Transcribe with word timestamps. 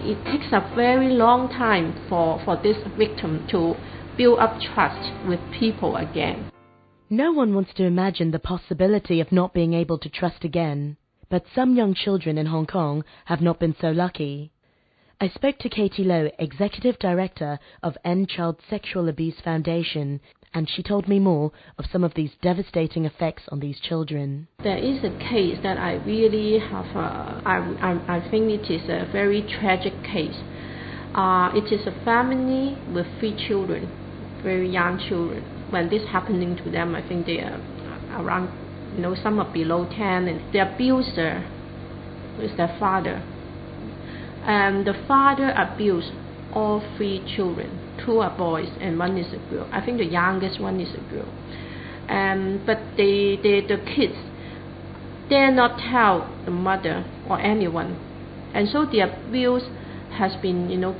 it 0.00 0.22
takes 0.24 0.52
a 0.52 0.72
very 0.74 1.08
long 1.08 1.48
time 1.48 1.94
for, 2.08 2.40
for 2.44 2.56
this 2.62 2.76
victim 2.96 3.46
to 3.50 3.74
build 4.16 4.38
up 4.38 4.58
trust 4.74 5.12
with 5.26 5.40
people 5.58 5.96
again. 5.96 6.50
No 7.10 7.32
one 7.32 7.54
wants 7.54 7.72
to 7.74 7.84
imagine 7.84 8.30
the 8.30 8.38
possibility 8.38 9.20
of 9.20 9.32
not 9.32 9.54
being 9.54 9.72
able 9.72 9.98
to 9.98 10.10
trust 10.10 10.44
again, 10.44 10.96
but 11.30 11.44
some 11.54 11.74
young 11.74 11.94
children 11.94 12.36
in 12.36 12.46
Hong 12.46 12.66
Kong 12.66 13.04
have 13.26 13.40
not 13.40 13.58
been 13.58 13.74
so 13.80 13.90
lucky. 13.90 14.52
I 15.20 15.28
spoke 15.28 15.58
to 15.58 15.68
Katie 15.68 16.04
Low, 16.04 16.30
Executive 16.38 16.98
Director 16.98 17.58
of 17.82 17.98
End 18.04 18.28
Child 18.28 18.60
Sexual 18.70 19.08
Abuse 19.08 19.40
Foundation, 19.40 20.20
and 20.54 20.68
she 20.68 20.82
told 20.82 21.08
me 21.08 21.18
more 21.18 21.52
of 21.78 21.84
some 21.92 22.04
of 22.04 22.14
these 22.14 22.30
devastating 22.42 23.04
effects 23.04 23.42
on 23.50 23.60
these 23.60 23.78
children. 23.80 24.48
There 24.62 24.78
is 24.78 25.04
a 25.04 25.10
case 25.18 25.58
that 25.62 25.78
I 25.78 25.94
really 26.04 26.58
have, 26.58 26.96
uh, 26.96 27.40
I, 27.44 28.00
I, 28.08 28.30
think 28.30 28.50
it 28.50 28.70
is 28.70 28.88
a 28.88 29.10
very 29.12 29.42
tragic 29.42 29.92
case. 30.02 30.36
Uh, 31.14 31.50
it 31.54 31.72
is 31.72 31.86
a 31.86 32.04
family 32.04 32.78
with 32.92 33.06
three 33.18 33.36
children, 33.48 33.90
very 34.42 34.68
young 34.68 34.98
children. 35.08 35.42
When 35.70 35.90
this 35.90 36.02
happening 36.08 36.56
to 36.64 36.70
them, 36.70 36.94
I 36.94 37.06
think 37.06 37.26
they 37.26 37.40
are 37.40 37.60
around, 38.20 38.50
you 38.94 39.02
know, 39.02 39.14
some 39.14 39.38
are 39.38 39.52
below 39.52 39.86
10, 39.88 40.28
and 40.28 40.52
the 40.52 40.60
abuser 40.60 41.44
is 42.40 42.56
their 42.56 42.74
father. 42.78 43.22
And 44.44 44.86
the 44.86 44.94
father 45.06 45.50
abused 45.50 46.12
all 46.52 46.82
three 46.96 47.22
children. 47.36 47.96
Two 48.04 48.20
are 48.20 48.36
boys 48.36 48.68
and 48.80 48.98
one 48.98 49.16
is 49.16 49.32
a 49.32 49.50
girl. 49.50 49.68
I 49.72 49.84
think 49.84 49.98
the 49.98 50.06
youngest 50.06 50.60
one 50.60 50.80
is 50.80 50.94
a 50.94 51.10
girl. 51.10 51.28
Um, 52.08 52.62
but 52.64 52.78
they, 52.96 53.36
they, 53.42 53.60
the 53.60 53.78
kids 53.84 54.14
dare 55.28 55.50
not 55.52 55.78
tell 55.78 56.32
the 56.44 56.50
mother 56.50 57.04
or 57.28 57.38
anyone. 57.38 57.98
And 58.54 58.68
so 58.68 58.86
the 58.86 59.00
abuse 59.00 59.64
has 60.12 60.34
been, 60.40 60.70
you 60.70 60.78
know, 60.78 60.96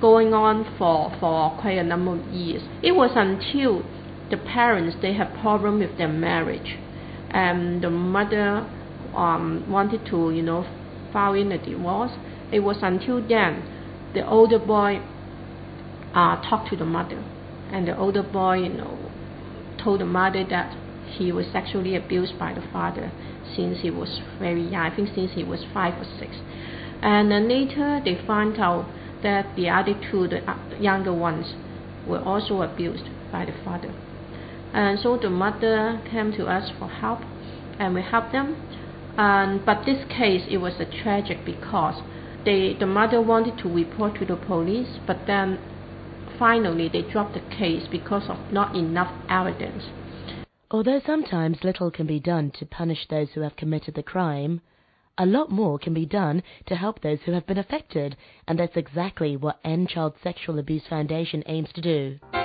going 0.00 0.32
on 0.32 0.64
for, 0.78 1.14
for 1.20 1.50
quite 1.60 1.76
a 1.76 1.84
number 1.84 2.18
of 2.18 2.26
years. 2.32 2.62
It 2.82 2.92
was 2.92 3.10
until 3.14 3.84
the 4.30 4.38
parents, 4.38 4.96
they 5.02 5.12
had 5.12 5.38
problem 5.40 5.80
with 5.80 5.98
their 5.98 6.08
marriage. 6.08 6.78
And 7.30 7.82
the 7.82 7.90
mother 7.90 8.66
um, 9.14 9.66
wanted 9.68 10.06
to, 10.06 10.30
you 10.30 10.42
know, 10.42 10.66
file 11.12 11.34
in 11.34 11.52
a 11.52 11.58
divorce. 11.62 12.12
It 12.50 12.60
was 12.60 12.78
until 12.82 13.26
then 13.26 13.62
the 14.14 14.26
older 14.26 14.58
boy 14.58 15.00
uh, 16.14 16.36
talked 16.48 16.70
to 16.70 16.76
the 16.76 16.84
mother, 16.84 17.22
and 17.70 17.86
the 17.86 17.96
older 17.96 18.22
boy, 18.22 18.58
you 18.58 18.68
know, 18.68 18.98
told 19.82 20.00
the 20.00 20.06
mother 20.06 20.44
that 20.48 20.76
he 21.06 21.32
was 21.32 21.46
sexually 21.52 21.96
abused 21.96 22.38
by 22.38 22.52
the 22.54 22.62
father 22.72 23.10
since 23.56 23.80
he 23.80 23.90
was 23.90 24.20
very 24.38 24.62
young. 24.62 24.82
I 24.82 24.94
think 24.94 25.08
since 25.14 25.32
he 25.32 25.44
was 25.44 25.64
five 25.72 25.94
or 25.94 26.04
six. 26.18 26.36
And 27.02 27.30
then 27.30 27.48
later 27.48 28.00
they 28.04 28.20
found 28.26 28.58
out 28.58 28.86
that 29.22 29.56
the 29.56 29.68
other 29.68 29.94
two, 30.10 30.28
the 30.28 30.42
younger 30.80 31.12
ones, 31.12 31.54
were 32.06 32.20
also 32.20 32.62
abused 32.62 33.04
by 33.32 33.44
the 33.44 33.54
father. 33.64 33.94
And 34.72 34.98
so 35.00 35.16
the 35.16 35.30
mother 35.30 36.00
came 36.10 36.32
to 36.32 36.46
us 36.46 36.70
for 36.78 36.88
help, 36.88 37.20
and 37.78 37.94
we 37.94 38.02
helped 38.02 38.32
them. 38.32 38.56
And 39.16 39.64
but 39.64 39.84
this 39.84 40.04
case, 40.08 40.44
it 40.48 40.58
was 40.58 40.74
a 40.78 40.84
tragic 40.84 41.44
because 41.44 42.02
they, 42.44 42.74
the 42.78 42.86
mother 42.86 43.20
wanted 43.20 43.58
to 43.58 43.68
report 43.68 44.18
to 44.18 44.24
the 44.24 44.36
police, 44.36 44.98
but 45.06 45.26
then 45.26 45.58
finally 46.38 46.88
they 46.88 47.02
dropped 47.02 47.34
the 47.34 47.56
case 47.56 47.86
because 47.90 48.28
of 48.28 48.52
not 48.52 48.74
enough 48.74 49.12
evidence. 49.28 49.84
Although 50.70 51.00
sometimes 51.04 51.64
little 51.64 51.90
can 51.90 52.06
be 52.06 52.20
done 52.20 52.52
to 52.52 52.66
punish 52.66 53.08
those 53.08 53.30
who 53.30 53.40
have 53.40 53.56
committed 53.56 53.94
the 53.94 54.02
crime, 54.02 54.60
a 55.18 55.26
lot 55.26 55.50
more 55.50 55.78
can 55.78 55.92
be 55.92 56.06
done 56.06 56.42
to 56.66 56.76
help 56.76 57.00
those 57.00 57.18
who 57.26 57.32
have 57.32 57.46
been 57.46 57.58
affected, 57.58 58.16
and 58.48 58.58
that's 58.58 58.76
exactly 58.76 59.36
what 59.36 59.60
End 59.64 59.88
Child 59.88 60.14
Sexual 60.22 60.58
Abuse 60.58 60.86
Foundation 60.88 61.42
aims 61.46 61.70
to 61.74 61.80
do. 61.80 62.39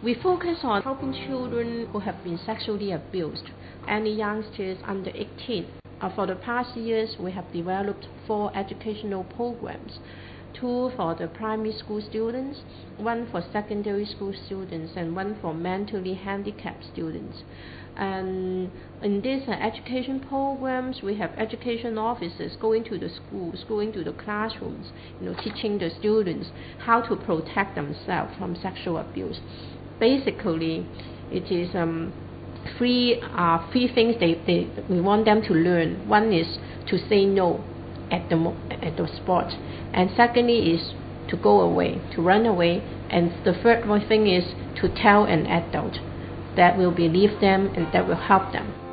We 0.00 0.14
focus 0.14 0.58
on 0.62 0.82
helping 0.82 1.12
children 1.26 1.88
who 1.90 1.98
have 1.98 2.22
been 2.22 2.38
sexually 2.46 2.92
abused, 2.92 3.50
any 3.88 4.14
youngsters 4.14 4.78
under 4.84 5.10
18. 5.12 5.66
Uh, 6.00 6.14
for 6.14 6.24
the 6.24 6.36
past 6.36 6.76
years, 6.76 7.16
we 7.18 7.32
have 7.32 7.52
developed 7.52 8.06
four 8.24 8.56
educational 8.56 9.24
programs 9.24 9.98
two 10.54 10.90
for 10.96 11.14
the 11.14 11.28
primary 11.28 11.72
school 11.72 12.00
students, 12.00 12.60
one 12.96 13.28
for 13.30 13.42
secondary 13.52 14.04
school 14.04 14.32
students, 14.46 14.92
and 14.96 15.14
one 15.14 15.36
for 15.40 15.54
mentally 15.54 16.14
handicapped 16.14 16.84
students. 16.92 17.42
And 17.96 18.70
in 19.02 19.20
these 19.20 19.42
uh, 19.48 19.52
education 19.52 20.20
programs, 20.20 21.02
we 21.02 21.16
have 21.16 21.32
education 21.36 21.98
officers 21.98 22.56
going 22.60 22.84
to 22.84 22.98
the 22.98 23.08
schools, 23.08 23.64
going 23.68 23.92
to 23.92 24.04
the 24.04 24.12
classrooms, 24.12 24.92
you 25.20 25.26
know, 25.26 25.36
teaching 25.42 25.78
the 25.78 25.90
students 25.98 26.48
how 26.78 27.00
to 27.02 27.16
protect 27.16 27.74
themselves 27.74 28.32
from 28.38 28.56
sexual 28.56 28.98
abuse 28.98 29.40
basically 29.98 30.86
it 31.30 31.50
is 31.52 31.74
um, 31.74 32.12
three 32.76 33.20
uh, 33.22 33.70
three 33.70 33.92
things 33.92 34.16
they, 34.20 34.34
they 34.46 34.68
we 34.88 35.00
want 35.00 35.24
them 35.24 35.42
to 35.42 35.52
learn. 35.52 36.08
One 36.08 36.32
is 36.32 36.58
to 36.88 36.98
say 37.08 37.24
no 37.24 37.64
at 38.10 38.28
the 38.28 38.36
at 38.70 38.96
the 38.96 39.08
spot, 39.16 39.52
and 39.92 40.10
secondly 40.16 40.74
is 40.74 40.94
to 41.28 41.36
go 41.36 41.60
away, 41.60 42.00
to 42.14 42.22
run 42.22 42.46
away, 42.46 42.82
and 43.10 43.30
the 43.44 43.52
third 43.62 43.86
one 43.86 44.06
thing 44.08 44.26
is 44.26 44.44
to 44.80 44.88
tell 44.94 45.24
an 45.24 45.46
adult 45.46 45.98
that 46.56 46.76
will 46.76 46.90
believe 46.90 47.40
them 47.40 47.66
and 47.76 47.92
that 47.92 48.06
will 48.08 48.16
help 48.16 48.52
them. 48.52 48.87